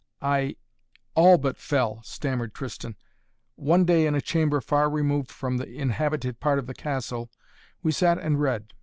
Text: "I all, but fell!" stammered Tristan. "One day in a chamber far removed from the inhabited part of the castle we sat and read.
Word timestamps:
"I 0.19 0.55
all, 1.13 1.37
but 1.37 1.57
fell!" 1.59 2.01
stammered 2.01 2.55
Tristan. 2.55 2.95
"One 3.55 3.85
day 3.85 4.07
in 4.07 4.15
a 4.15 4.19
chamber 4.19 4.59
far 4.59 4.89
removed 4.89 5.29
from 5.29 5.57
the 5.57 5.67
inhabited 5.69 6.39
part 6.39 6.57
of 6.57 6.65
the 6.65 6.73
castle 6.73 7.29
we 7.83 7.91
sat 7.91 8.17
and 8.17 8.41
read. 8.41 8.73